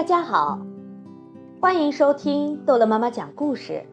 [0.00, 0.58] 大家好，
[1.60, 3.84] 欢迎收听逗乐妈妈讲故事。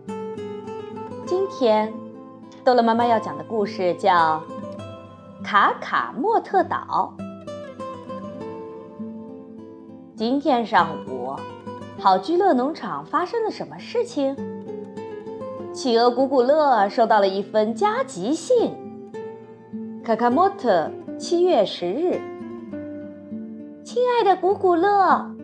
[1.25, 1.93] 今天，
[2.63, 4.41] 逗乐妈妈要讲的故事叫
[5.43, 7.13] 《卡卡莫特岛》。
[10.15, 11.35] 今天上午，
[11.99, 14.33] 好居乐农场发生了什么事情？
[15.73, 18.71] 企鹅古古乐收到了一封加急信。
[20.05, 20.89] 卡卡莫特，
[21.19, 22.21] 七月十日。
[23.83, 25.35] 亲爱的古古乐，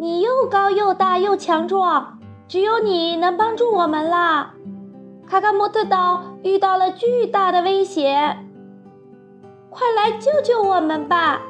[0.00, 4.54] 你又高又大又强壮，只有你能帮助我们啦！
[5.26, 8.36] 卡卡莫特岛遇到了巨大的威胁，
[9.68, 11.42] 快来救救我们吧！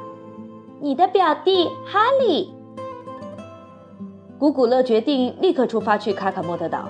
[0.79, 2.51] 你的表弟哈利。
[4.39, 6.89] 古古乐决定立刻出发去卡卡莫特岛。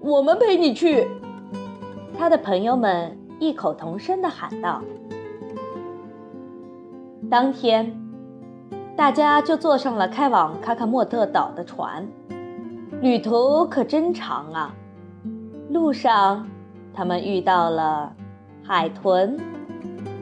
[0.00, 1.06] 我们陪你去！
[2.18, 4.82] 他的朋友们异口同声地喊道。
[7.30, 8.01] 当天，
[8.96, 12.06] 大家就坐上了开往卡卡莫特岛的船。
[13.00, 14.74] 旅途可真长啊！
[15.70, 16.46] 路上，
[16.94, 18.12] 他们遇到了
[18.62, 19.36] 海豚、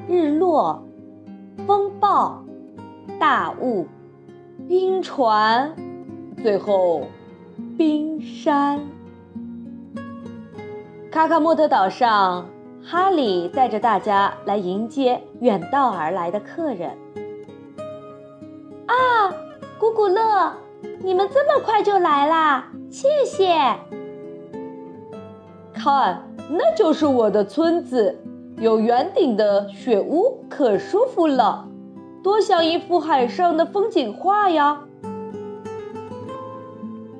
[0.09, 0.83] 日落、
[1.67, 2.43] 风暴、
[3.19, 3.87] 大雾、
[4.67, 5.75] 冰船，
[6.43, 7.03] 最后
[7.77, 8.81] 冰山。
[11.11, 12.47] 卡卡莫特岛上，
[12.83, 16.97] 哈利带着大家来迎接远道而来的客人。
[20.01, 20.55] 古乐，
[21.05, 22.69] 你们这么快就来啦！
[22.91, 23.53] 谢谢。
[25.75, 28.19] 看，那就是我的村子，
[28.57, 31.69] 有圆顶的雪屋，可舒服了，
[32.25, 34.85] 多像一幅海上的风景画呀！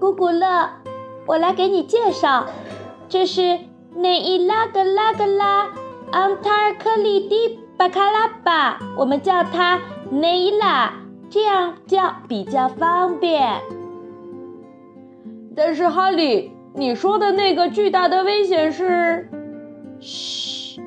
[0.01, 0.71] 古古乐，
[1.27, 2.47] 我来给你介绍，
[3.11, 3.59] 这是。
[3.95, 5.69] 内伊拉格拉格拉
[6.13, 10.95] 安塔尔克里蒂巴卡拉巴，我们叫它内伊拉，
[11.31, 13.61] 这样叫比较方便。
[15.57, 19.29] 但是哈利，你说的那个巨大的危险是……
[20.01, 20.81] 嘘，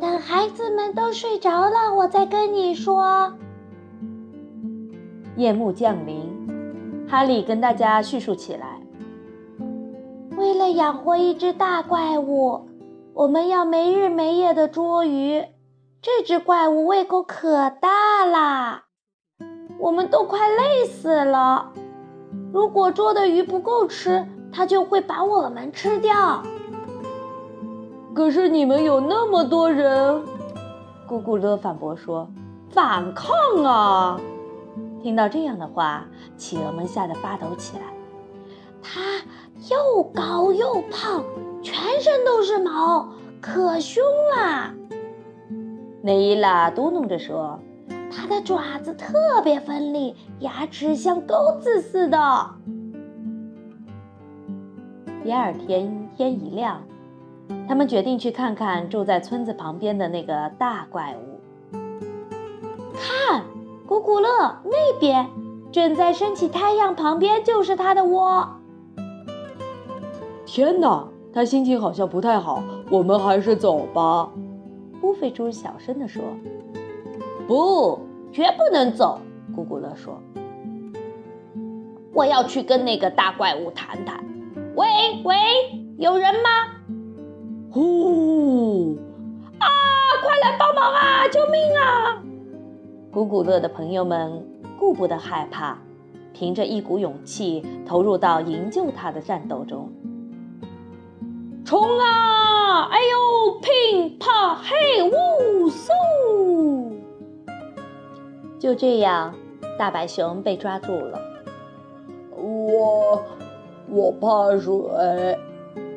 [0.00, 3.34] 等孩子们都睡着了，我再跟你说。
[5.36, 8.80] 夜幕降临，哈利跟大家叙述起来。
[10.36, 12.68] 为了养活一只大怪物，
[13.14, 15.44] 我们要没日没夜的捉鱼。
[16.00, 18.84] 这只怪物胃口可大啦，
[19.82, 21.72] 我们都快累死了。
[22.52, 26.40] 如果捉的鱼不够吃，它就会把我们吃掉。
[28.14, 30.22] 可是你们有那么多人，
[31.08, 32.28] 咕咕乐反驳说
[32.70, 33.34] ：“反抗
[33.64, 34.20] 啊！”
[35.02, 36.06] 听到这样的话，
[36.36, 37.82] 企鹅们吓得发抖起来。
[38.80, 39.00] 它
[39.68, 41.24] 又高又胖，
[41.60, 43.08] 全身都是毛，
[43.40, 44.00] 可凶
[44.36, 44.72] 啦！
[46.02, 47.58] 内伊拉嘟哝着说
[48.14, 52.18] ：“它的爪子特别锋利，牙齿像钩子似的。”
[55.24, 56.82] 第二天天一亮，
[57.68, 61.40] 他们决定去看看住在村子旁边的那个大怪物。
[62.92, 63.44] 看，
[63.86, 64.28] 古古乐
[64.64, 65.28] 那边
[65.70, 68.46] 正在升起太阳，旁边就是它的窝。
[70.44, 74.28] 天哪，他心情好像不太好，我们还是走吧。
[75.02, 76.22] 乌菲猪小声地说
[77.46, 78.00] ：“不，
[78.32, 79.20] 绝不能走。”
[79.56, 80.20] 咕咕乐说
[82.14, 84.24] ：“我要去跟那个大怪物谈谈。”
[84.74, 84.86] 喂
[85.24, 85.36] 喂，
[85.98, 86.48] 有人吗？
[87.70, 88.96] 呼！
[89.58, 89.66] 啊，
[90.22, 91.28] 快来帮忙啊！
[91.28, 92.22] 救命啊！
[93.12, 94.46] 咕咕乐的朋友们
[94.78, 95.78] 顾不得害怕，
[96.32, 99.90] 凭着一股勇气投入到营救他的战斗中。
[101.64, 102.88] 冲啊！
[102.90, 103.41] 哎呦，
[108.72, 109.34] 就这样，
[109.78, 111.20] 大白熊被抓住了。
[112.34, 113.22] 我
[113.86, 115.38] 我怕水。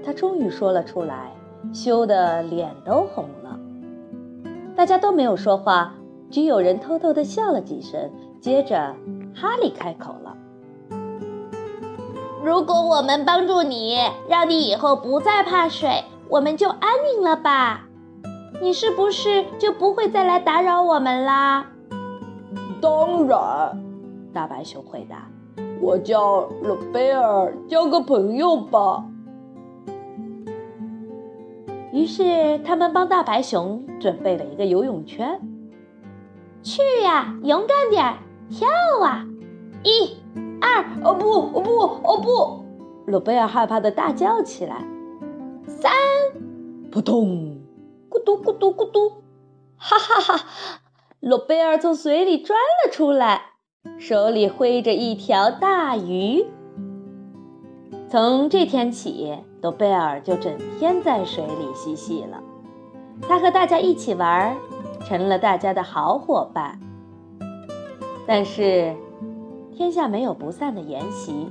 [0.03, 1.31] 他终于说了出来，
[1.73, 3.57] 羞得脸都红了。
[4.75, 5.93] 大家都没有说话，
[6.29, 8.11] 只有人偷偷的笑了几声。
[8.41, 8.93] 接着，
[9.33, 10.35] 哈利开口了。
[12.43, 13.97] 如果我们帮助你，
[14.27, 17.85] 让你以后不再怕水，我们就安宁了吧？
[18.61, 21.67] 你是不是就不会再来打扰我们啦？
[22.85, 23.83] 当然，
[24.31, 25.27] 大白熊回答
[25.81, 29.03] ：“我叫罗贝尔，交个朋友吧。”
[31.91, 35.41] 于是他们帮大白熊准备了一个游泳圈。
[36.61, 38.17] 去呀，勇敢点，
[38.51, 38.67] 跳
[39.03, 39.25] 啊！
[39.83, 40.17] 一。
[40.61, 42.63] 二哦不哦不哦不！
[43.11, 44.87] 罗贝尔害怕的大叫起来。
[45.65, 45.91] 三，
[46.91, 47.57] 扑通，
[48.11, 49.09] 咕嘟咕嘟咕嘟，
[49.75, 50.45] 哈哈哈！
[51.25, 53.41] 罗贝尔从水里钻了出来。
[53.97, 56.45] 手里挥着一条大鱼。
[58.07, 62.43] 从这天起，多贝尔就整天在水里嬉戏了。
[63.23, 64.55] 他和大家一起玩，
[65.03, 66.79] 成了大家的好伙伴。
[68.27, 68.95] 但是，
[69.75, 71.49] 天下没有不散的筵席。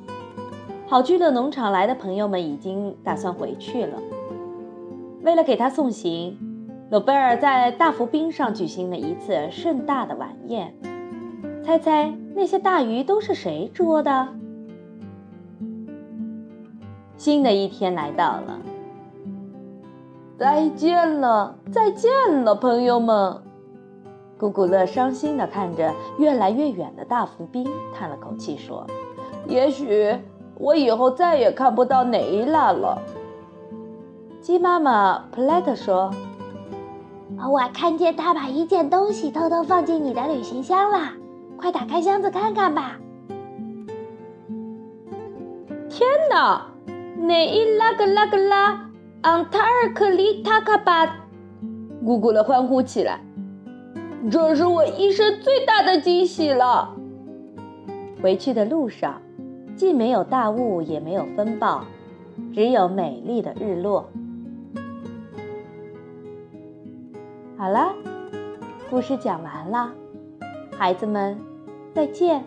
[0.87, 3.99] 好聚乐农场来的朋友们已经打算回去了。
[5.23, 6.39] 为了给他送行，
[6.91, 10.75] 诺贝尔在大浮冰上举行了一次盛大的晚宴。
[11.65, 14.29] 猜猜那些大鱼都是谁捉的？
[17.17, 18.59] 新的一天来到了，
[20.39, 22.11] 再见了，再见
[22.45, 23.41] 了，朋友们！
[24.37, 28.87] 古古乐伤心地看着越来越远的大浮冰，叹了口气说
[29.49, 30.15] ：“也许
[30.59, 33.01] 我以后再也看不到哪一拉了。”
[34.43, 36.11] 鸡妈妈普莱特说
[37.39, 41.13] ：“我看见他把一件东西偷偷放进你的旅行箱了，
[41.57, 42.99] 快打开箱子看看吧！”
[45.89, 46.67] 天哪！
[47.17, 48.91] 那一拉个拉个拉，
[49.23, 51.07] 昂塔尔克里塔卡巴，
[52.05, 53.21] 咕咕的欢呼起来。
[54.31, 56.95] 这是我一生最大的惊喜了。
[58.21, 59.23] 回去的路上，
[59.77, 61.85] 既没有大雾，也没有风暴，
[62.53, 64.09] 只有美丽的日落。
[67.65, 67.95] 好了，
[68.91, 69.91] 故事讲完了，
[70.77, 71.41] 孩子们，
[71.95, 72.45] 再见。